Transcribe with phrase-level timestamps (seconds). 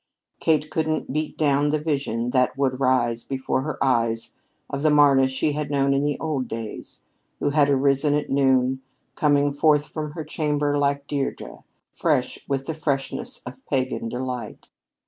[0.39, 4.33] Kate couldn't beat down the vision that would rise before her eyes
[4.67, 7.03] of the Marna she had known in the old days,
[7.39, 8.81] who had arisen at noon,
[9.15, 14.69] coming forth from her chamber like Deirdre, fresh with the freshness of pagan delight.